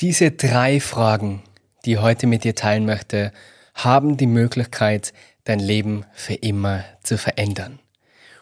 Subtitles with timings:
[0.00, 1.42] Diese drei Fragen,
[1.84, 3.32] die ich heute mit dir teilen möchte,
[3.74, 5.12] haben die Möglichkeit,
[5.44, 7.80] dein Leben für immer zu verändern.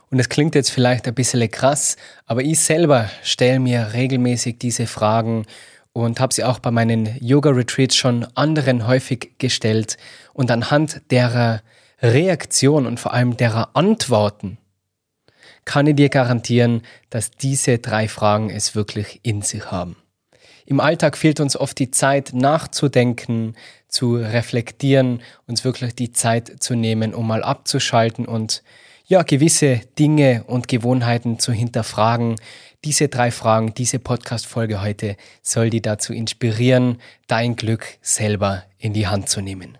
[0.08, 4.86] Und es klingt jetzt vielleicht ein bisschen krass, aber ich selber stelle mir regelmäßig diese
[4.86, 5.46] Fragen
[5.92, 9.96] und habe sie auch bei meinen Yoga-Retreats schon anderen häufig gestellt.
[10.34, 11.62] Und anhand derer
[12.00, 14.58] Reaktion und vor allem derer Antworten
[15.64, 19.96] kann ich dir garantieren, dass diese drei Fragen es wirklich in sich haben.
[20.68, 23.54] Im Alltag fehlt uns oft die Zeit nachzudenken,
[23.88, 28.62] zu reflektieren, uns wirklich die Zeit zu nehmen, um mal abzuschalten und
[29.06, 32.36] ja, gewisse Dinge und Gewohnheiten zu hinterfragen.
[32.84, 39.06] Diese drei Fragen, diese Podcast-Folge heute soll die dazu inspirieren, dein Glück selber in die
[39.06, 39.78] Hand zu nehmen.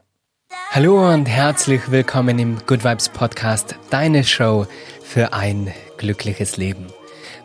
[0.71, 4.67] Hallo und herzlich willkommen im Good Vibes Podcast, deine Show
[5.03, 6.87] für ein glückliches Leben.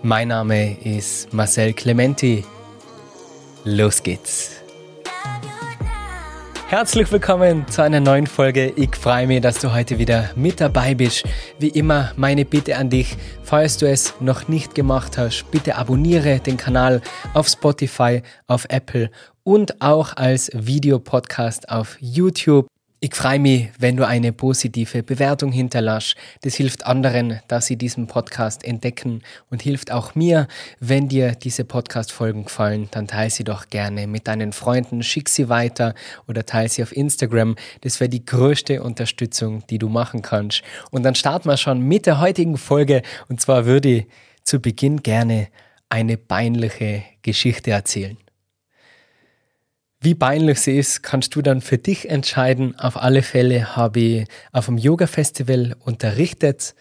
[0.01, 2.45] Mein Name ist Marcel Clementi
[3.65, 4.61] Los geht's.
[6.67, 8.73] Herzlich willkommen zu einer neuen Folge.
[8.75, 11.23] Ich freue mich, dass du heute wieder mit dabei bist.
[11.59, 16.39] Wie immer meine Bitte an dich, falls du es noch nicht gemacht hast, bitte abonniere
[16.39, 17.01] den Kanal
[17.33, 19.11] auf Spotify, auf Apple
[19.43, 22.67] und auch als Videopodcast auf YouTube.
[23.05, 26.15] Ich freue mich, wenn du eine positive Bewertung hinterlässt.
[26.43, 30.47] Das hilft anderen, dass sie diesen Podcast entdecken und hilft auch mir.
[30.79, 35.49] Wenn dir diese Podcast-Folgen gefallen, dann teile sie doch gerne mit deinen Freunden, schick sie
[35.49, 35.95] weiter
[36.29, 37.57] oder teile sie auf Instagram.
[37.81, 40.63] Das wäre die größte Unterstützung, die du machen kannst.
[40.89, 43.01] Und dann starten wir schon mit der heutigen Folge.
[43.27, 44.05] Und zwar würde ich
[44.45, 45.49] zu Beginn gerne
[45.89, 48.15] eine peinliche Geschichte erzählen.
[50.05, 52.77] Wie peinlich sie ist, kannst du dann für dich entscheiden.
[52.77, 56.75] Auf alle Fälle habe ich auf dem Yoga-Festival unterrichtet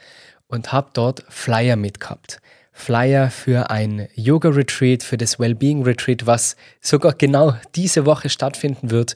[0.48, 2.41] und habe dort Flyer mitgehabt.
[2.73, 9.15] Flyer für ein Yoga-Retreat, für das Wellbeing-Retreat, was sogar genau diese Woche stattfinden wird.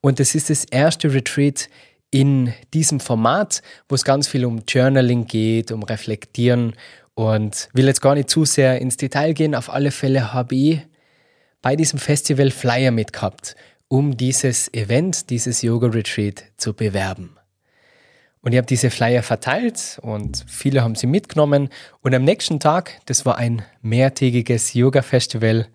[0.00, 1.68] Und es ist das erste Retreat
[2.10, 6.72] in diesem Format, wo es ganz viel um Journaling geht, um Reflektieren
[7.12, 9.54] und will jetzt gar nicht zu sehr ins Detail gehen.
[9.54, 10.80] Auf alle Fälle habe ich
[11.62, 13.56] bei diesem Festival Flyer mitgehabt,
[13.88, 17.36] um dieses Event, dieses Yoga-Retreat zu bewerben.
[18.42, 21.68] Und ich habe diese Flyer verteilt und viele haben sie mitgenommen.
[22.02, 25.68] Und am nächsten Tag, das war ein mehrtägiges Yoga-Festival,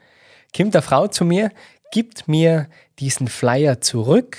[0.55, 1.51] kommt eine Frau zu mir,
[1.91, 2.67] gibt mir
[2.99, 4.37] diesen Flyer zurück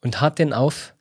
[0.00, 0.94] und hat den auf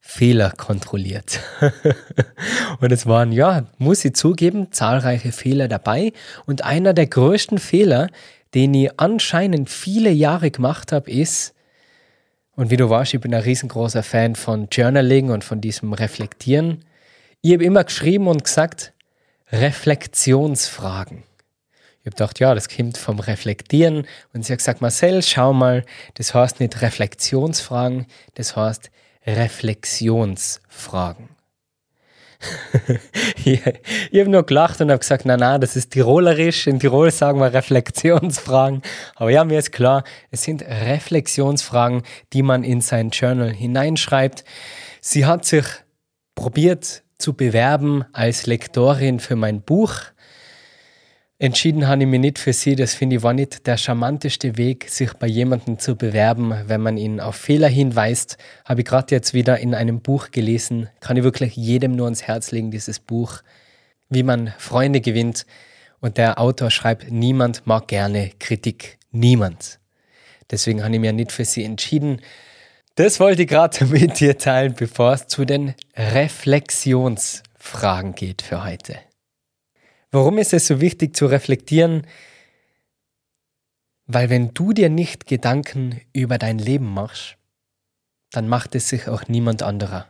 [0.00, 1.40] Fehler kontrolliert.
[2.80, 6.12] und es waren, ja, muss ich zugeben, zahlreiche Fehler dabei.
[6.46, 8.08] Und einer der größten Fehler,
[8.54, 11.54] den ich anscheinend viele Jahre gemacht habe, ist,
[12.58, 16.84] und wie du weißt, ich bin ein riesengroßer Fan von Journaling und von diesem Reflektieren.
[17.40, 18.92] Ich habe immer geschrieben und gesagt,
[19.52, 21.22] Reflexionsfragen.
[22.00, 24.08] Ich habe gedacht, ja, das kommt vom Reflektieren.
[24.32, 25.84] Und sie hat gesagt, Marcel, schau mal,
[26.14, 28.90] das heißt nicht Reflexionsfragen, das heißt
[29.24, 31.28] Reflexionsfragen.
[33.44, 33.60] ich,
[34.10, 36.66] ich habe nur gelacht und habe gesagt, na na, das ist tirolerisch.
[36.66, 38.82] In Tirol sagen wir Reflexionsfragen.
[39.16, 44.44] Aber ja, mir ist klar, es sind Reflexionsfragen, die man in sein Journal hineinschreibt.
[45.00, 45.64] Sie hat sich
[46.34, 49.94] probiert zu bewerben als Lektorin für mein Buch.
[51.40, 52.74] Entschieden habe ich mich nicht für sie.
[52.74, 56.96] Das finde ich war nicht der charmanteste Weg, sich bei jemandem zu bewerben, wenn man
[56.96, 58.38] ihn auf Fehler hinweist.
[58.64, 60.88] Habe ich gerade jetzt wieder in einem Buch gelesen.
[60.98, 63.42] Kann ich wirklich jedem nur ans Herz legen, dieses Buch.
[64.08, 65.46] Wie man Freunde gewinnt.
[66.00, 68.98] Und der Autor schreibt, niemand mag gerne Kritik.
[69.12, 69.78] Niemand.
[70.50, 72.20] Deswegen habe ich mir nicht für sie entschieden.
[72.96, 78.96] Das wollte ich gerade mit dir teilen, bevor es zu den Reflexionsfragen geht für heute.
[80.10, 82.06] Warum ist es so wichtig zu reflektieren?
[84.06, 87.36] Weil wenn du dir nicht Gedanken über dein Leben machst,
[88.30, 90.06] dann macht es sich auch niemand anderer.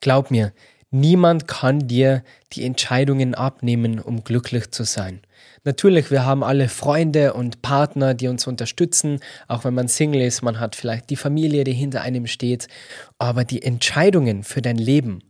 [0.00, 0.52] Glaub mir,
[0.90, 2.22] niemand kann dir
[2.52, 5.22] die Entscheidungen abnehmen, um glücklich zu sein.
[5.64, 10.42] Natürlich, wir haben alle Freunde und Partner, die uns unterstützen, auch wenn man Single ist,
[10.42, 12.68] man hat vielleicht die Familie, die hinter einem steht,
[13.16, 15.22] aber die Entscheidungen für dein Leben,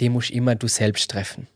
[0.00, 1.46] die musst immer du selbst treffen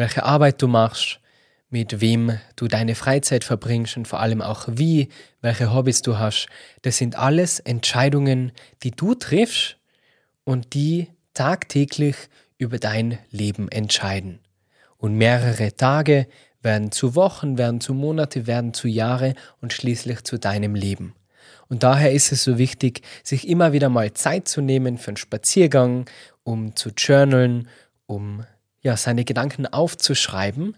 [0.00, 1.20] welche Arbeit du machst,
[1.68, 5.08] mit wem du deine Freizeit verbringst und vor allem auch wie,
[5.42, 6.48] welche Hobbys du hast.
[6.82, 8.52] Das sind alles Entscheidungen,
[8.82, 9.76] die du triffst
[10.44, 12.16] und die tagtäglich
[12.56, 14.40] über dein Leben entscheiden.
[14.96, 16.26] Und mehrere Tage
[16.62, 21.14] werden zu Wochen, werden zu Monate, werden zu Jahre und schließlich zu deinem Leben.
[21.68, 25.16] Und daher ist es so wichtig, sich immer wieder mal Zeit zu nehmen für einen
[25.18, 26.06] Spaziergang,
[26.42, 27.68] um zu journalen,
[28.06, 28.44] um
[28.82, 30.76] ja, seine Gedanken aufzuschreiben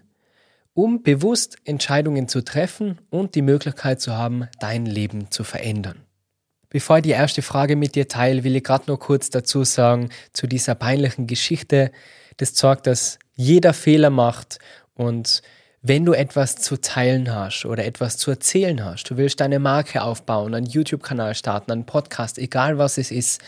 [0.73, 6.01] um bewusst Entscheidungen zu treffen und die Möglichkeit zu haben, dein Leben zu verändern.
[6.69, 10.09] Bevor ich die erste Frage mit dir teile, will ich gerade noch kurz dazu sagen,
[10.33, 11.91] zu dieser peinlichen Geschichte.
[12.37, 14.57] Das zeigt, dass jeder Fehler macht
[14.95, 15.43] und
[15.85, 20.01] wenn du etwas zu teilen hast oder etwas zu erzählen hast, du willst deine Marke
[20.01, 23.41] aufbauen, einen YouTube-Kanal starten, einen Podcast, egal was es ist,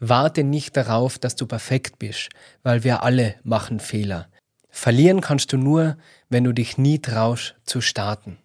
[0.00, 2.30] warte nicht darauf, dass du perfekt bist,
[2.62, 4.28] weil wir alle machen Fehler.
[4.70, 5.98] Verlieren kannst du nur,
[6.30, 8.38] wenn du dich nie traust zu starten.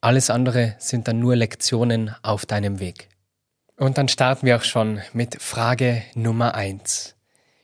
[0.00, 3.10] Alles andere sind dann nur Lektionen auf deinem Weg.
[3.76, 7.16] Und dann starten wir auch schon mit Frage Nummer eins.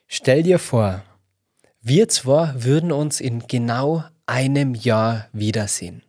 [0.07, 1.03] Stell dir vor,
[1.83, 6.05] wir zwar würden uns in genau einem Jahr wiedersehen.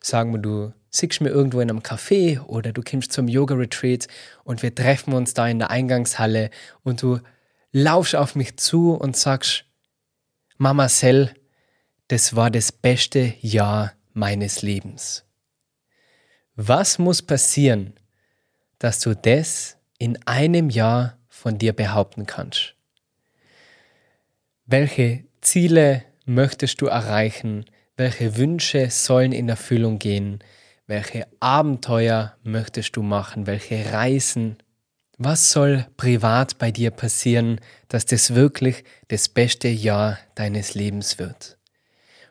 [0.00, 4.06] Sagen wir, du siehst mir irgendwo in einem Café oder du kommst zum Yoga-Retreat
[4.44, 6.50] und wir treffen uns da in der Eingangshalle
[6.84, 7.18] und du
[7.72, 9.64] laufst auf mich zu und sagst,
[10.56, 11.34] Mama Sell,
[12.06, 15.24] das war das beste Jahr meines Lebens.
[16.54, 17.94] Was muss passieren,
[18.78, 22.77] dass du das in einem Jahr von dir behaupten kannst?
[24.70, 27.64] Welche Ziele möchtest du erreichen?
[27.96, 30.40] Welche Wünsche sollen in Erfüllung gehen?
[30.86, 33.46] Welche Abenteuer möchtest du machen?
[33.46, 34.58] Welche Reisen?
[35.16, 41.56] Was soll privat bei dir passieren, dass das wirklich das beste Jahr deines Lebens wird?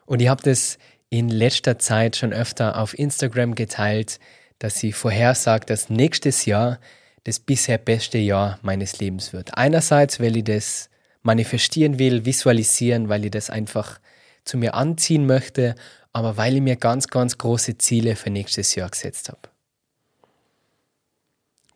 [0.06, 0.78] Und ich habe das
[1.10, 4.20] in letzter Zeit schon öfter auf Instagram geteilt,
[4.60, 6.78] dass sie vorhersagt, dass nächstes Jahr
[7.24, 9.58] das bisher beste Jahr meines Lebens wird.
[9.58, 10.88] Einerseits, weil ich das
[11.28, 14.00] manifestieren will, visualisieren, weil ich das einfach
[14.44, 15.74] zu mir anziehen möchte,
[16.14, 19.50] aber weil ich mir ganz, ganz große Ziele für nächstes Jahr gesetzt habe.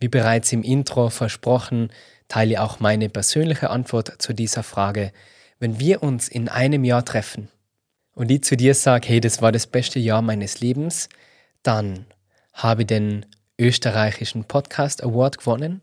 [0.01, 1.91] Wie bereits im Intro versprochen,
[2.29, 5.13] teile ich auch meine persönliche Antwort zu dieser Frage.
[5.59, 7.49] Wenn wir uns in einem Jahr treffen
[8.15, 11.11] und ich zu dir sage, hey, das war das beste Jahr meines Lebens,
[11.63, 12.07] dann
[12.55, 13.27] habe ich den
[13.59, 15.83] österreichischen Podcast Award gewonnen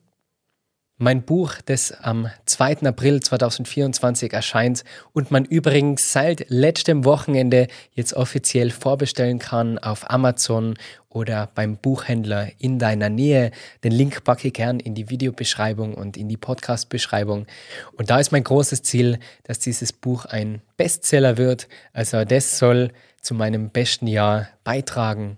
[1.00, 2.82] mein Buch, das am 2.
[2.84, 10.76] April 2024 erscheint und man übrigens seit letztem Wochenende jetzt offiziell vorbestellen kann auf Amazon
[11.08, 13.52] oder beim Buchhändler in deiner Nähe.
[13.86, 17.48] Den Link packe ich gern in die Videobeschreibung und in die Podcast-Beschreibung.
[17.94, 21.70] Und da ist mein großes Ziel, dass dieses Buch ein Bestseller wird.
[21.94, 22.92] Also das soll
[23.22, 25.38] zu meinem besten Jahr beitragen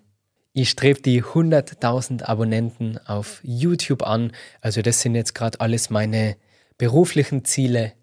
[0.54, 4.32] ich strebe die 100.000 Abonnenten auf YouTube an.
[4.60, 6.36] Also das sind jetzt gerade alles meine
[6.78, 7.94] beruflichen Ziele.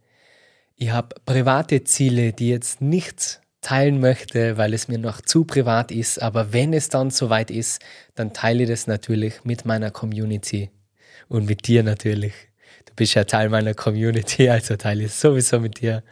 [0.76, 5.90] Ich habe private Ziele, die jetzt nicht teilen möchte, weil es mir noch zu privat
[5.90, 6.22] ist.
[6.22, 7.82] Aber wenn es dann soweit ist,
[8.14, 10.70] dann teile ich das natürlich mit meiner Community
[11.28, 12.32] und mit dir natürlich.
[12.86, 16.02] Du bist ja Teil meiner Community, also teile ich es sowieso mit dir.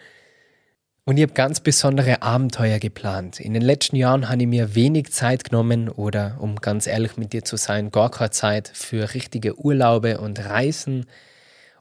[1.08, 3.38] Und ich habe ganz besondere Abenteuer geplant.
[3.38, 7.32] In den letzten Jahren habe ich mir wenig Zeit genommen oder, um ganz ehrlich mit
[7.32, 11.06] dir zu sein, gar keine Zeit für richtige Urlaube und Reisen.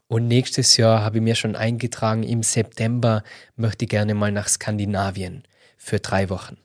[0.06, 3.24] Und nächstes Jahr habe ich mir schon eingetragen, im September
[3.56, 5.42] möchte ich gerne mal nach Skandinavien
[5.76, 6.56] für drei Wochen.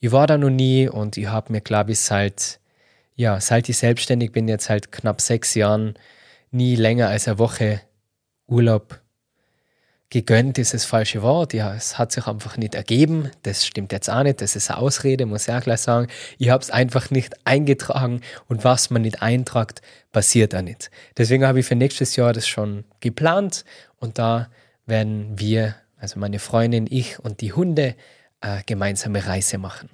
[0.00, 2.58] Ich war da noch nie und ich habe mir, glaube ich, seit,
[3.14, 5.94] ja, seit ich selbstständig bin, jetzt seit knapp sechs Jahren,
[6.50, 7.80] nie länger als eine Woche
[8.48, 9.05] Urlaub
[10.10, 11.52] gegönnt ist das falsche Wort.
[11.52, 13.30] Ja, es hat sich einfach nicht ergeben.
[13.42, 14.40] Das stimmt jetzt auch nicht.
[14.40, 16.08] Das ist eine Ausrede, muss ich auch gleich sagen.
[16.38, 19.82] Ich habe es einfach nicht eingetragen und was man nicht eintragt,
[20.12, 20.90] passiert auch nicht.
[21.16, 23.64] Deswegen habe ich für nächstes Jahr das schon geplant
[23.96, 24.48] und da
[24.86, 27.96] werden wir, also meine Freundin, ich und die Hunde,
[28.40, 29.88] eine gemeinsame Reise machen.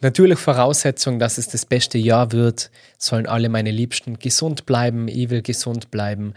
[0.00, 5.28] Natürlich Voraussetzung, dass es das beste Jahr wird, sollen alle meine Liebsten gesund bleiben, ich
[5.30, 6.34] will gesund bleiben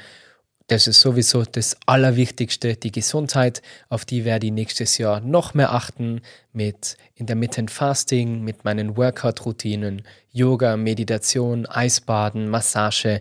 [0.72, 3.62] das ist sowieso das Allerwichtigste, die Gesundheit.
[3.90, 6.22] Auf die werde ich nächstes Jahr noch mehr achten
[6.54, 13.20] mit Intermittent Fasting, mit meinen Workout-Routinen, Yoga, Meditation, Eisbaden, Massage.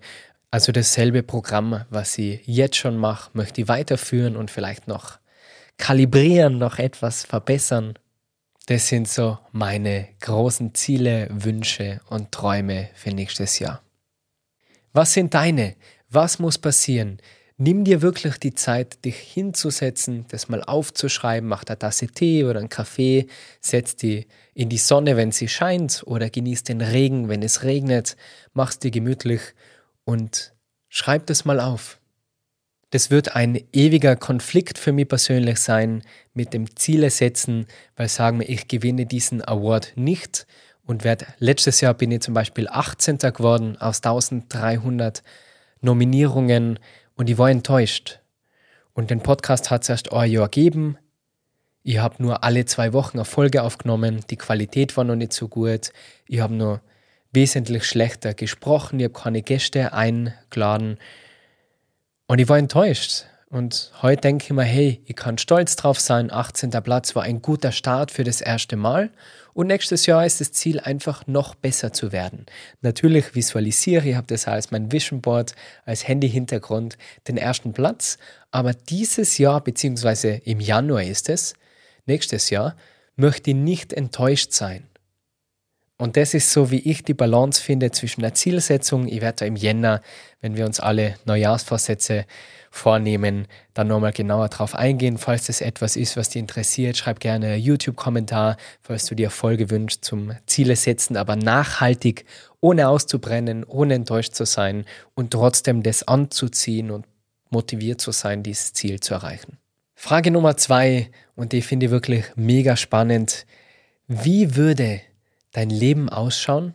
[0.53, 5.19] Also dasselbe Programm, was ich jetzt schon mache, möchte ich weiterführen und vielleicht noch
[5.77, 7.95] kalibrieren, noch etwas verbessern.
[8.67, 13.83] Das sind so meine großen Ziele, Wünsche und Träume für nächstes Jahr.
[14.93, 15.75] Was sind deine?
[16.11, 17.19] Was muss passieren?
[17.63, 22.59] Nimm dir wirklich die Zeit, dich hinzusetzen, das mal aufzuschreiben, mach eine Tasse Tee oder
[22.59, 23.27] einen Kaffee,
[23.61, 28.17] setz die in die Sonne, wenn sie scheint, oder genieß den Regen, wenn es regnet,
[28.55, 29.43] mach's dir gemütlich
[30.05, 30.55] und
[30.89, 32.01] schreib das mal auf.
[32.89, 36.03] Das wird ein ewiger Konflikt für mich persönlich sein
[36.33, 40.47] mit dem Ziele setzen, weil sagen wir, ich gewinne diesen Award nicht
[40.87, 43.19] und werde, letztes Jahr bin ich zum Beispiel 18.
[43.19, 45.23] geworden aus 1300
[45.83, 46.79] Nominierungen
[47.21, 48.21] und ich war enttäuscht.
[48.95, 50.97] Und den Podcast hat es erst ein Jahr gegeben.
[51.83, 55.47] Ich habe nur alle zwei Wochen eine Folge aufgenommen, die Qualität war noch nicht so
[55.47, 55.93] gut.
[56.27, 56.81] Ich habe nur
[57.31, 60.97] wesentlich schlechter gesprochen, ich habe keine Gäste eingeladen
[62.27, 63.27] und ich war enttäuscht.
[63.53, 66.31] Und heute denke ich mir, hey, ich kann stolz drauf sein.
[66.31, 66.71] 18.
[66.71, 69.11] Platz war ein guter Start für das erste Mal.
[69.55, 72.47] Und nächstes Jahr ist das Ziel einfach noch besser zu werden.
[72.81, 78.19] Natürlich visualisiere ich, habe das als mein Vision Board, als Handy-Hintergrund, den ersten Platz.
[78.53, 81.55] Aber dieses Jahr, beziehungsweise im Januar ist es,
[82.07, 82.77] nächstes Jahr,
[83.17, 84.87] möchte ich nicht enttäuscht sein.
[85.99, 89.09] Und das ist so, wie ich die Balance finde zwischen der Zielsetzung.
[89.09, 90.01] Ich werde da im Jänner,
[90.41, 92.27] wenn wir uns alle Neujahrsvorsätze
[92.71, 95.19] vornehmen, dann nochmal genauer drauf eingehen.
[95.19, 100.05] Falls das etwas ist, was dich interessiert, schreib gerne YouTube-Kommentar, falls du dir Erfolge wünschst
[100.05, 102.25] zum Ziele setzen, aber nachhaltig,
[102.61, 104.85] ohne auszubrennen, ohne enttäuscht zu sein
[105.15, 107.07] und trotzdem das anzuziehen und
[107.51, 109.59] motiviert zu sein, dieses Ziel zu erreichen.
[109.95, 113.47] Frage Nummer zwei, und die finde ich wirklich mega spannend.
[114.07, 115.01] Wie würde
[115.53, 116.75] dein Leben ausschauen,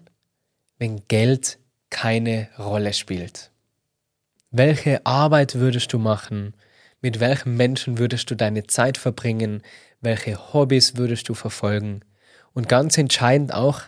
[0.77, 1.57] wenn Geld
[1.89, 3.51] keine Rolle spielt?
[4.57, 6.53] Welche Arbeit würdest du machen?
[7.01, 9.61] Mit welchen Menschen würdest du deine Zeit verbringen?
[9.99, 12.05] Welche Hobbys würdest du verfolgen?
[12.53, 13.81] Und ganz entscheidend auch,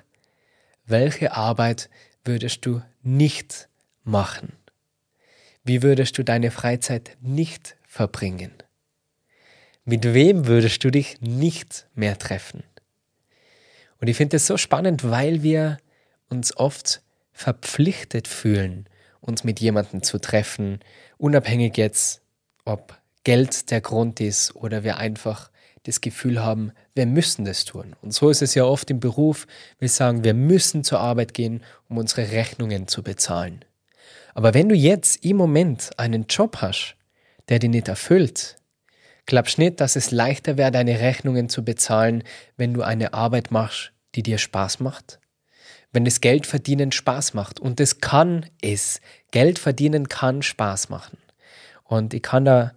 [0.86, 1.89] welche Arbeit
[2.25, 3.69] würdest du nicht
[4.03, 4.51] machen?
[5.63, 8.51] Wie würdest du deine Freizeit nicht verbringen?
[9.86, 12.63] Mit wem würdest du dich nicht mehr treffen?
[14.01, 15.77] Und ich finde es so spannend, weil wir
[16.27, 18.89] uns oft verpflichtet fühlen,
[19.27, 20.79] uns mit jemandem zu treffen,
[21.17, 22.22] unabhängig jetzt,
[22.65, 25.51] ob Geld der Grund ist oder wir einfach
[25.84, 27.96] das Gefühl haben, wir müssen das tun.
[28.01, 29.48] Und so ist es ja oft im Beruf.
[29.79, 33.63] Wir sagen, wir müssen zur Arbeit gehen, um unsere Rechnungen zu bezahlen.
[34.34, 36.96] Aber wenn du jetzt im Moment einen Job hast,
[37.50, 38.57] der dich nicht erfüllt,
[39.25, 42.24] glaubst nicht, dass es leichter wäre, deine Rechnungen zu bezahlen,
[42.57, 45.19] wenn du eine Arbeit machst, die dir Spaß macht?
[45.91, 47.60] Wenn das Geld verdienen Spaß macht.
[47.60, 49.01] Und das kann es.
[49.32, 51.17] Geld verdienen kann Spaß machen.
[51.84, 52.74] Und ich kann da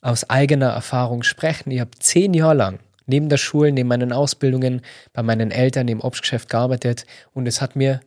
[0.00, 1.70] aus eigener Erfahrung sprechen.
[1.70, 4.82] Ich habe zehn Jahre lang neben der Schule, neben meinen Ausbildungen,
[5.12, 8.00] bei meinen Eltern im Obstgeschäft gearbeitet und es hat mir,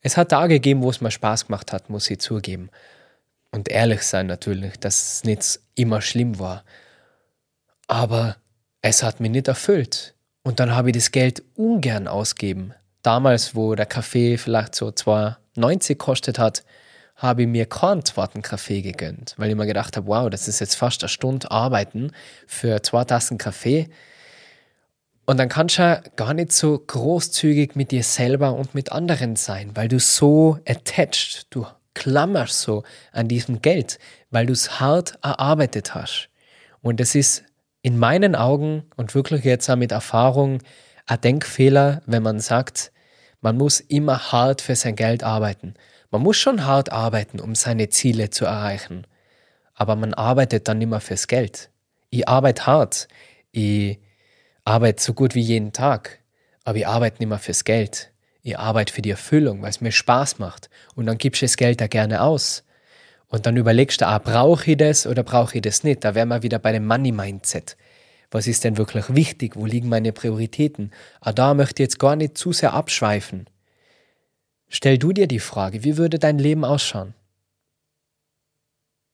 [0.00, 2.70] es hat Tage gegeben, wo es mir Spaß gemacht hat, muss ich zugeben.
[3.50, 6.64] Und ehrlich sein natürlich, dass es nicht immer schlimm war.
[7.86, 8.36] Aber
[8.80, 10.14] es hat mich nicht erfüllt.
[10.42, 12.74] Und dann habe ich das Geld ungern ausgeben.
[13.02, 16.62] Damals, wo der Kaffee vielleicht so 2,90 kostet hat,
[17.16, 20.60] habe ich mir keinen zweiten Kaffee gegönnt, weil ich mir gedacht habe, wow, das ist
[20.60, 22.12] jetzt fast eine Stunde Arbeiten
[22.46, 23.88] für zwei Tassen Kaffee.
[25.24, 29.36] Und dann kannst du ja gar nicht so großzügig mit dir selber und mit anderen
[29.36, 32.82] sein, weil du so attached, du klammerst so
[33.12, 33.98] an diesem Geld,
[34.30, 36.28] weil du es hart erarbeitet hast.
[36.80, 37.44] Und das ist
[37.82, 40.58] in meinen Augen und wirklich jetzt auch mit Erfahrung
[41.06, 42.91] ein Denkfehler, wenn man sagt,
[43.42, 45.74] man muss immer hart für sein Geld arbeiten.
[46.10, 49.06] Man muss schon hart arbeiten, um seine Ziele zu erreichen.
[49.74, 51.68] Aber man arbeitet dann immer fürs Geld.
[52.10, 53.08] Ich arbeite hart.
[53.50, 53.98] Ich
[54.64, 56.20] arbeite so gut wie jeden Tag.
[56.64, 58.12] Aber ich arbeite nicht mehr fürs Geld.
[58.42, 60.70] Ich arbeite für die Erfüllung, weil es mir Spaß macht.
[60.94, 62.62] Und dann gibst du das Geld da gerne aus.
[63.26, 66.04] Und dann überlegst du, ah, brauche ich das oder brauche ich das nicht?
[66.04, 67.76] Da wären wir wieder bei dem Money Mindset.
[68.32, 69.56] Was ist denn wirklich wichtig?
[69.56, 70.90] Wo liegen meine Prioritäten?
[71.20, 73.46] Ah, da möchte ich jetzt gar nicht zu sehr abschweifen.
[74.68, 77.12] Stell du dir die Frage, wie würde dein Leben ausschauen?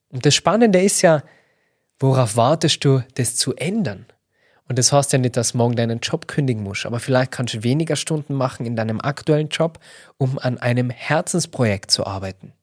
[0.07, 1.21] Und das Spannende ist ja,
[1.99, 4.05] worauf wartest du, das zu ändern?
[4.69, 7.63] Und das heißt ja nicht, dass morgen deinen Job kündigen musst, aber vielleicht kannst du
[7.63, 9.79] weniger Stunden machen in deinem aktuellen Job,
[10.17, 12.53] um an einem Herzensprojekt zu arbeiten.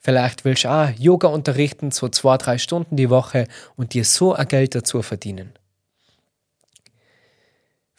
[0.00, 4.32] Vielleicht willst du auch Yoga unterrichten, so zwei, drei Stunden die Woche und dir so
[4.34, 5.52] ein Geld dazu verdienen.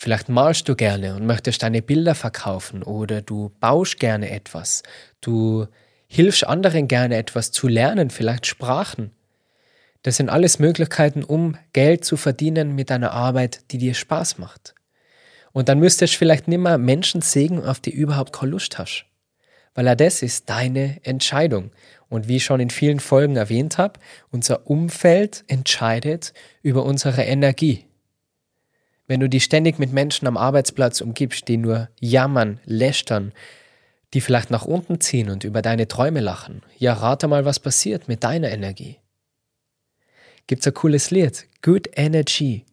[0.04, 4.82] Vielleicht malst du gerne und möchtest deine Bilder verkaufen oder du baust gerne etwas.
[5.22, 5.68] Du
[6.08, 9.12] hilfst anderen gerne etwas zu lernen, vielleicht Sprachen.
[10.02, 14.74] Das sind alles Möglichkeiten, um Geld zu verdienen mit einer Arbeit, die dir Spaß macht.
[15.52, 19.06] Und dann müsstest du vielleicht nicht mehr Menschen sägen, auf die überhaupt keine Lust hast.
[19.76, 21.70] Weil auch das ist deine Entscheidung.
[22.10, 24.00] Und wie ich schon in vielen Folgen erwähnt habe,
[24.32, 27.86] unser Umfeld entscheidet über unsere Energie.
[29.12, 33.34] Wenn du dich ständig mit Menschen am Arbeitsplatz umgibst, die nur jammern, lästern,
[34.14, 38.08] die vielleicht nach unten ziehen und über deine Träume lachen, ja, rate mal, was passiert
[38.08, 39.00] mit deiner Energie.
[40.48, 42.64] Gibt's ein cooles Lied, Good Energy.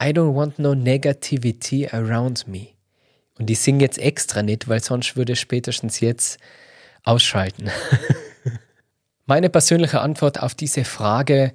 [0.00, 2.68] I don't want no negativity around me.
[3.36, 6.38] Und die singen jetzt extra nicht, weil sonst würde ich spätestens jetzt
[7.02, 7.68] ausschalten.
[9.26, 11.52] Meine persönliche Antwort auf diese Frage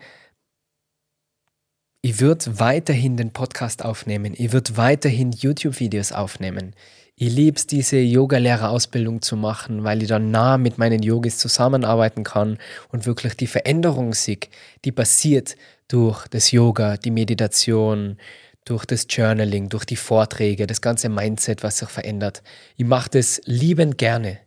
[2.01, 6.73] ich würde weiterhin den Podcast aufnehmen, ich würde weiterhin YouTube-Videos aufnehmen.
[7.21, 12.23] Ich liebe es, diese Yoga-Lehrerausbildung zu machen, weil ich dann nah mit meinen Yogis zusammenarbeiten
[12.23, 12.57] kann
[12.93, 14.39] und wirklich die Veränderung sehe,
[14.85, 15.57] die passiert
[15.89, 18.17] durch das Yoga, die Meditation,
[18.63, 22.41] durch das Journaling, durch die Vorträge, das ganze Mindset, was sich verändert.
[22.77, 24.39] Ich mache das liebend gerne.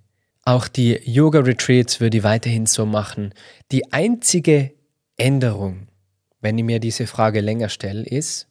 [0.45, 3.35] Auch die Yoga-Retreats würde ich weiterhin so machen.
[3.71, 4.73] Die einzige
[5.19, 5.89] Änderung,
[6.43, 8.49] wenn ich mir diese Frage länger stelle, ist,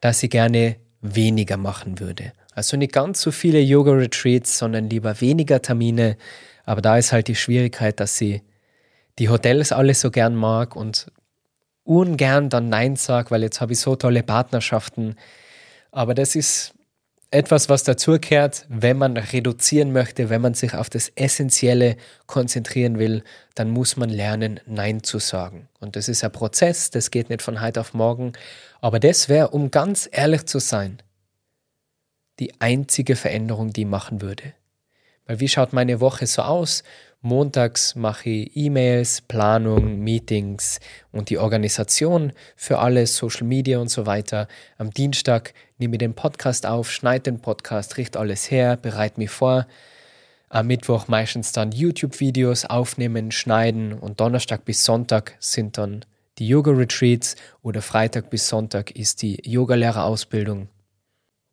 [0.00, 2.32] dass ich gerne weniger machen würde.
[2.54, 6.16] Also nicht ganz so viele Yoga-Retreats, sondern lieber weniger Termine.
[6.64, 8.42] Aber da ist halt die Schwierigkeit, dass sie
[9.18, 11.06] die Hotels alle so gern mag und
[11.84, 15.14] ungern dann Nein sage, weil jetzt habe ich so tolle Partnerschaften.
[15.92, 16.74] Aber das ist
[17.30, 23.24] etwas, was dazugehört, wenn man reduzieren möchte, wenn man sich auf das Essentielle konzentrieren will,
[23.54, 25.68] dann muss man lernen, Nein zu sagen.
[25.80, 28.32] Und das ist ein Prozess, das geht nicht von heute auf morgen.
[28.80, 30.98] Aber das wäre, um ganz ehrlich zu sein,
[32.38, 34.52] die einzige Veränderung, die ich machen würde.
[35.26, 36.84] Weil wie schaut meine Woche so aus?
[37.22, 40.78] Montags mache ich E-Mails, Planung, Meetings
[41.12, 44.46] und die Organisation für alles, Social Media und so weiter.
[44.78, 49.30] Am Dienstag nehme ich den Podcast auf, schneide den Podcast, richte alles her, bereite mich
[49.30, 49.66] vor.
[50.48, 56.04] Am Mittwoch meistens dann YouTube-Videos aufnehmen, schneiden und Donnerstag bis Sonntag sind dann
[56.38, 60.68] die Yoga-Retreats oder Freitag bis Sonntag ist die Yogalehrerausbildung.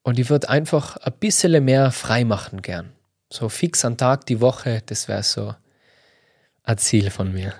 [0.03, 2.91] Und ich würde einfach ein bisschen mehr frei machen gern.
[3.34, 5.56] So fix an Tag die Woche, das wäre so
[6.62, 7.56] ein Ziel von mir.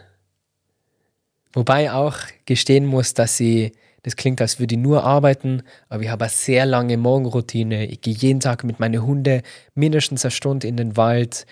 [1.52, 2.16] Wobei auch
[2.46, 3.72] gestehen muss, dass ich,
[4.04, 7.88] das klingt, als würde ich nur arbeiten, aber ich habe eine sehr lange Morgenroutine.
[7.88, 9.42] Ich gehe jeden Tag mit meinen Hunden
[9.74, 11.48] mindestens eine Stunde in den Wald.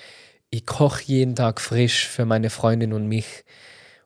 [0.51, 3.43] Ich koche jeden Tag frisch für meine Freundin und mich.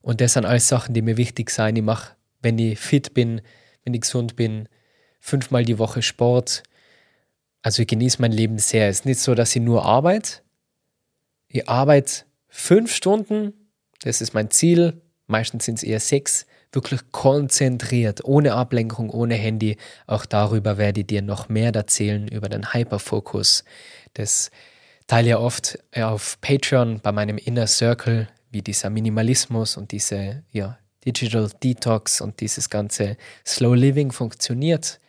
[0.02, 1.76] Und das sind alles Sachen, die mir wichtig sind.
[1.76, 3.42] Ich mache, wenn ich fit bin,
[3.84, 4.70] wenn ich gesund bin,
[5.20, 6.64] fünfmal die Woche Sport.
[7.66, 8.90] Also ich genieße mein Leben sehr.
[8.90, 10.42] Es ist nicht so, dass ich nur arbeite.
[11.48, 13.54] Ich arbeite fünf Stunden,
[14.04, 19.78] das ist mein Ziel, meistens sind es eher sechs, wirklich konzentriert, ohne Ablenkung, ohne Handy.
[20.06, 23.64] Auch darüber werde ich dir noch mehr erzählen, über den Hyperfokus.
[24.14, 24.52] Das
[25.08, 30.78] teile ja oft auf Patreon bei meinem Inner Circle, wie dieser Minimalismus und diese ja,
[31.04, 35.00] Digital Detox und dieses ganze Slow Living funktioniert.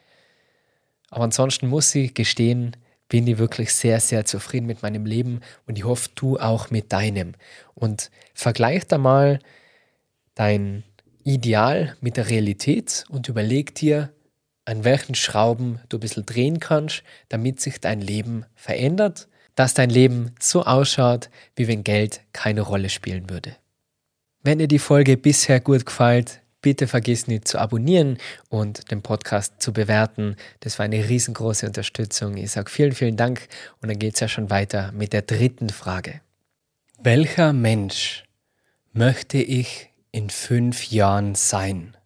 [1.11, 2.77] Aber ansonsten muss ich gestehen,
[3.09, 6.93] bin ich wirklich sehr, sehr zufrieden mit meinem Leben und ich hoffe, du auch mit
[6.93, 7.35] deinem.
[7.75, 9.39] Und vergleich da mal
[10.35, 10.83] dein
[11.25, 14.13] Ideal mit der Realität und überleg dir,
[14.65, 19.91] an welchen Schrauben du ein bisschen drehen kannst, damit sich dein Leben verändert, dass dein
[19.91, 23.57] Leben so ausschaut, wie wenn Geld keine Rolle spielen würde.
[24.43, 29.63] Wenn dir die Folge bisher gut gefällt, Bitte vergiss nicht zu abonnieren und den Podcast
[29.63, 30.35] zu bewerten.
[30.59, 32.37] Das war eine riesengroße Unterstützung.
[32.37, 33.47] Ich sage vielen, vielen Dank
[33.81, 36.23] und dann geht es ja schon weiter mit der dritten Frage.
[37.01, 38.25] Welcher Mensch
[38.93, 41.97] möchte ich in fünf Jahren sein?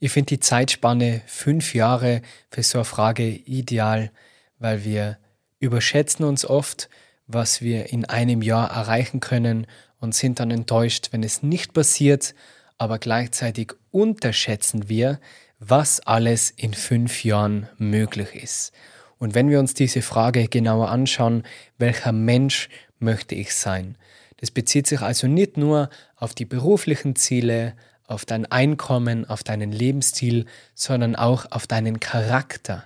[0.00, 4.10] Ich finde die Zeitspanne fünf Jahre für so eine Frage ideal,
[4.58, 5.18] weil wir
[5.60, 6.88] überschätzen uns oft,
[7.28, 9.68] was wir in einem Jahr erreichen können
[10.00, 12.34] und sind dann enttäuscht, wenn es nicht passiert
[12.78, 15.20] aber gleichzeitig unterschätzen wir,
[15.58, 18.72] was alles in fünf Jahren möglich ist.
[19.18, 21.44] Und wenn wir uns diese Frage genauer anschauen,
[21.78, 23.96] welcher Mensch möchte ich sein?
[24.38, 27.74] Das bezieht sich also nicht nur auf die beruflichen Ziele,
[28.06, 32.84] auf dein Einkommen, auf deinen Lebensstil, sondern auch auf deinen Charakter,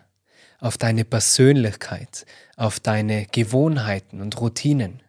[0.61, 2.25] auf deine Persönlichkeit,
[2.57, 5.03] auf deine Gewohnheiten und Routinen.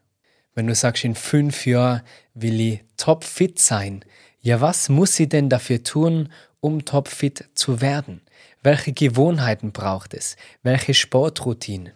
[0.55, 2.01] Wenn du sagst, in fünf Jahren
[2.33, 4.03] will ich topfit sein,
[4.41, 8.21] ja, was muss sie denn dafür tun, um topfit zu werden?
[8.63, 10.35] Welche Gewohnheiten braucht es?
[10.63, 11.93] Welche Sportroutinen?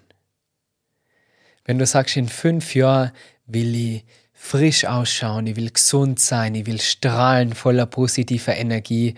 [1.66, 3.12] Wenn du sagst, in fünf Jahren
[3.48, 9.16] will ich frisch ausschauen, ich will gesund sein, ich will strahlen voller positiver Energie,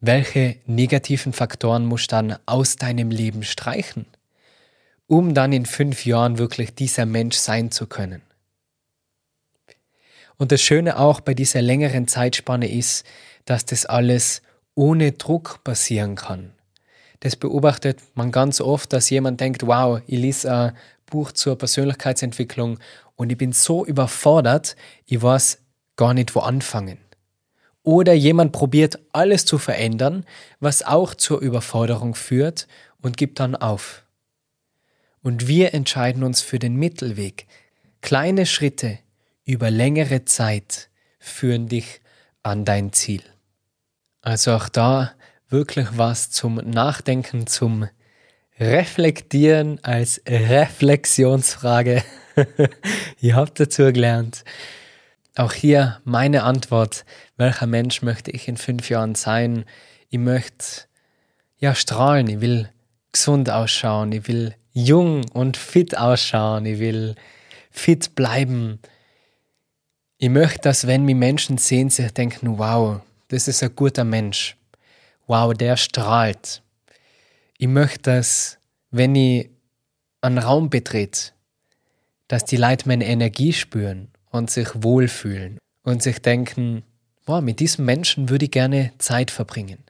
[0.00, 4.04] welche negativen Faktoren musst du dann aus deinem Leben streichen,
[5.06, 8.20] um dann in fünf Jahren wirklich dieser Mensch sein zu können?
[10.38, 13.04] Und das Schöne auch bei dieser längeren Zeitspanne ist,
[13.44, 14.42] dass das alles
[14.74, 16.52] ohne Druck passieren kann.
[17.20, 22.78] Das beobachtet man ganz oft, dass jemand denkt, wow, ich lese ein Buch zur Persönlichkeitsentwicklung
[23.16, 25.58] und ich bin so überfordert, ich weiß
[25.96, 26.98] gar nicht, wo anfangen.
[27.84, 30.24] Oder jemand probiert alles zu verändern,
[30.60, 32.66] was auch zur Überforderung führt
[33.00, 34.04] und gibt dann auf.
[35.22, 37.46] Und wir entscheiden uns für den Mittelweg.
[38.00, 38.98] Kleine Schritte,
[39.44, 42.00] über längere Zeit führen dich
[42.42, 43.22] an dein Ziel.
[44.20, 45.12] Also auch da
[45.48, 47.88] wirklich was zum Nachdenken, zum
[48.58, 52.02] Reflektieren als Reflexionsfrage.
[53.20, 54.44] Ihr habt dazu gelernt.
[55.34, 57.04] Auch hier meine Antwort.
[57.36, 59.64] Welcher Mensch möchte ich in fünf Jahren sein?
[60.10, 60.84] Ich möchte
[61.56, 62.28] ja strahlen.
[62.28, 62.68] Ich will
[63.12, 64.12] gesund ausschauen.
[64.12, 66.66] Ich will jung und fit ausschauen.
[66.66, 67.14] Ich will
[67.70, 68.78] fit bleiben.
[70.22, 74.56] Ich möchte, dass wenn mich Menschen sehen, sich denken, wow, das ist ein guter Mensch.
[75.26, 76.62] Wow, der strahlt.
[77.58, 78.58] Ich möchte, dass
[78.92, 79.50] wenn ich
[80.20, 81.32] einen Raum betrete,
[82.28, 86.84] dass die Leute meine Energie spüren und sich wohlfühlen und sich denken,
[87.26, 89.82] wow, mit diesem Menschen würde ich gerne Zeit verbringen.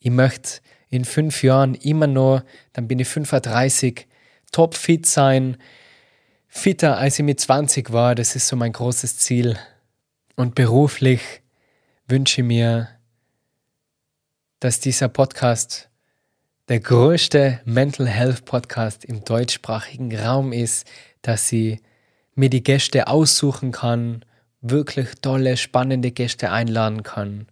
[0.00, 4.08] Ich möchte in fünf Jahren immer noch, dann bin ich 35,
[4.50, 5.56] topfit sein,
[6.56, 9.58] fitter als ich mit 20 war, das ist so mein großes Ziel.
[10.36, 11.20] Und beruflich
[12.08, 12.88] wünsche ich mir,
[14.60, 15.90] dass dieser Podcast
[16.68, 20.88] der größte Mental Health Podcast im deutschsprachigen Raum ist,
[21.22, 21.80] dass sie
[22.34, 24.24] mir die Gäste aussuchen kann,
[24.60, 27.46] wirklich tolle, spannende Gäste einladen kann.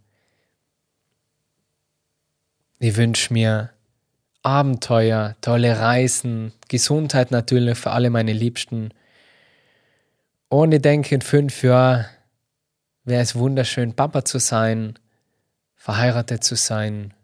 [2.80, 3.73] Ich wünsche mir
[4.44, 8.90] Abenteuer, tolle Reisen, Gesundheit natürlich für alle meine Liebsten.
[10.48, 12.04] Und ich denke, in fünf Jahren
[13.04, 14.98] wäre es wunderschön, Papa zu sein,
[15.74, 17.14] verheiratet zu sein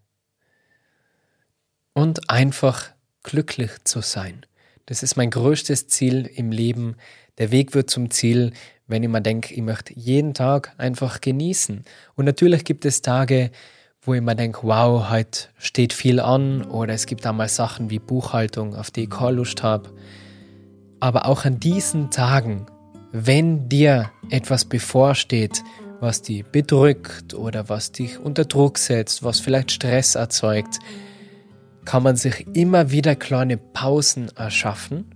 [1.92, 2.90] und einfach
[3.22, 4.46] glücklich zu sein.
[4.86, 6.96] Das ist mein größtes Ziel im Leben.
[7.36, 8.52] Der Weg wird zum Ziel,
[8.86, 11.84] wenn ich mir denke, ich möchte jeden Tag einfach genießen.
[12.16, 13.50] Und natürlich gibt es Tage,
[14.02, 17.98] wo ich mir denke, wow, heute steht viel an oder es gibt einmal Sachen wie
[17.98, 19.90] Buchhaltung, auf die ich keine Lust habe.
[21.00, 22.66] Aber auch an diesen Tagen,
[23.12, 25.62] wenn dir etwas bevorsteht,
[26.00, 30.78] was dich bedrückt oder was dich unter Druck setzt, was vielleicht Stress erzeugt,
[31.84, 35.14] kann man sich immer wieder kleine Pausen erschaffen,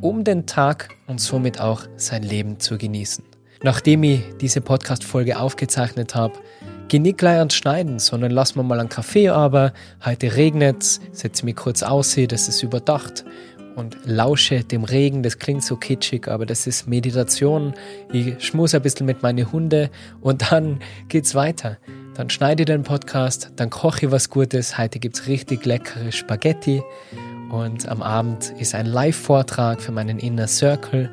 [0.00, 3.24] um den Tag und somit auch sein Leben zu genießen.
[3.62, 6.34] Nachdem ich diese Podcast-Folge aufgezeichnet habe,
[6.88, 9.72] geh nicht gleich ans Schneiden, sondern lass mir mal einen Kaffee aber.
[10.04, 13.24] Heute regnet es, setze mich kurz aus, das ist überdacht
[13.76, 15.22] und lausche dem Regen.
[15.22, 17.74] Das klingt so kitschig, aber das ist Meditation.
[18.12, 19.88] Ich schmus ein bisschen mit meinen Hunden
[20.20, 21.78] und dann geht's weiter.
[22.14, 24.78] Dann schneide ich den Podcast, dann koche ich was Gutes.
[24.78, 26.82] Heute gibt es richtig leckere Spaghetti.
[27.50, 31.12] Und am Abend ist ein Live-Vortrag für meinen Inner Circle.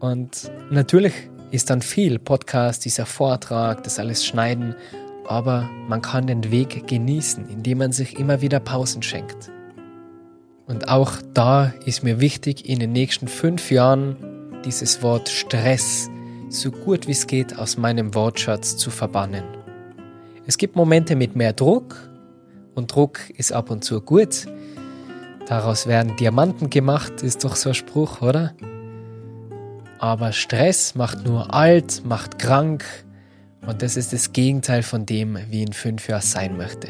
[0.00, 1.14] Und natürlich
[1.50, 4.74] ist dann viel Podcast, dieser Vortrag, das alles schneiden.
[5.26, 9.50] Aber man kann den Weg genießen, indem man sich immer wieder Pausen schenkt.
[10.66, 14.16] Und auch da ist mir wichtig, in den nächsten fünf Jahren
[14.64, 16.10] dieses Wort Stress
[16.48, 19.44] so gut wie es geht aus meinem Wortschatz zu verbannen.
[20.46, 21.96] Es gibt Momente mit mehr Druck
[22.74, 24.46] und Druck ist ab und zu gut.
[25.46, 28.54] Daraus werden Diamanten gemacht, ist doch so ein Spruch, oder?
[30.04, 32.84] Aber Stress macht nur alt, macht krank
[33.66, 36.88] und das ist das Gegenteil von dem, wie in fünf Jahren sein möchte.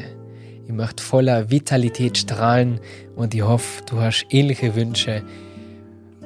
[0.67, 2.81] Ich möchte voller Vitalität strahlen
[3.15, 5.23] und ich hoffe, du hast ähnliche Wünsche.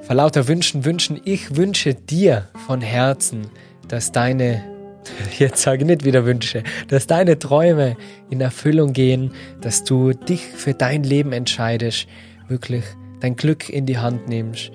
[0.02, 3.52] Vor lauter Wünschen wünschen, ich wünsche dir von Herzen,
[3.88, 4.64] dass deine
[5.38, 7.98] jetzt sage ich nicht wieder Wünsche, dass deine Träume
[8.32, 12.08] in Erfüllung gehen, dass du dich für dein Leben entscheidest,
[12.48, 12.84] wirklich
[13.20, 14.72] dein Glück in die Hand nimmst.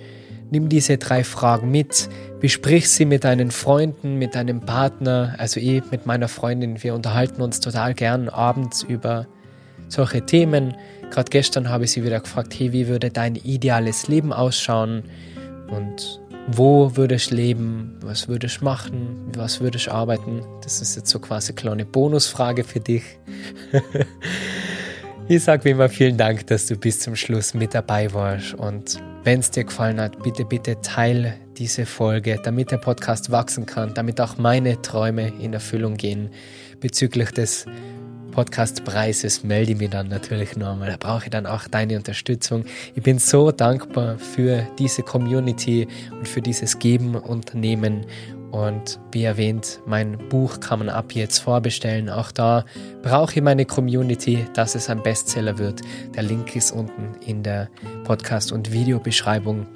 [0.51, 2.09] Nimm diese drei Fragen mit,
[2.41, 6.83] besprich sie mit deinen Freunden, mit deinem Partner, also ich mit meiner Freundin.
[6.83, 9.27] Wir unterhalten uns total gern abends über
[9.89, 10.77] solche Themen.
[11.11, 15.05] Gerade gestern habe ich sie wieder gefragt, hey, wie würde dein ideales Leben ausschauen?
[15.69, 20.43] Und wo würdest du leben, was würdest du machen, was würdest du arbeiten.
[20.63, 23.03] Das ist jetzt so quasi eine kleine Bonusfrage für dich.
[25.29, 28.55] ich sage wie immer vielen Dank, dass du bis zum Schluss mit dabei warst.
[28.55, 33.65] Und wenn es dir gefallen hat, bitte, bitte teile diese Folge, damit der Podcast wachsen
[33.65, 36.31] kann, damit auch meine Träume in Erfüllung gehen
[36.81, 37.67] bezüglich des
[38.33, 40.91] Podcastpreises melde ich mich dann natürlich nochmal.
[40.91, 42.65] Da brauche ich dann auch deine Unterstützung.
[42.97, 48.05] Ich bin so dankbar für diese Community und für dieses Geben und Nehmen.
[48.55, 52.09] Und wie erwähnt, mein Buch kann man ab jetzt vorbestellen.
[52.09, 52.65] Auch da
[53.03, 55.81] brauche ich meine Community, dass es ein Bestseller wird.
[56.15, 57.69] Der Link ist unten in der
[58.05, 59.67] Podcast- und Videobeschreibung.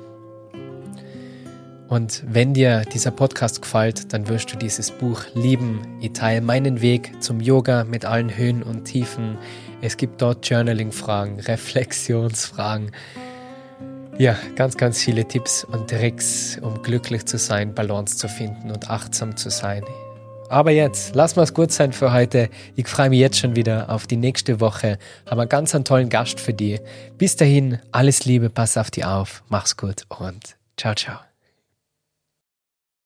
[1.89, 5.81] Und wenn dir dieser Podcast gefällt, dann wirst du dieses Buch lieben.
[6.01, 9.39] Ich teile meinen Weg zum Yoga mit allen Höhen und Tiefen.
[9.81, 12.93] Es gibt dort Journaling-Fragen, Reflexionsfragen.
[14.19, 18.91] Ja, ganz, ganz viele Tipps und Tricks, um glücklich zu sein, Balance zu finden und
[18.91, 19.85] achtsam zu sein.
[20.49, 22.49] Aber jetzt, lass mal es gut sein für heute.
[22.75, 24.99] Ich freue mich jetzt schon wieder auf die nächste Woche.
[25.27, 26.81] Haben einen ganz einen tollen Gast für dich.
[27.17, 31.28] Bis dahin, alles Liebe, pass auf dich auf, mach's gut und ciao, ciao.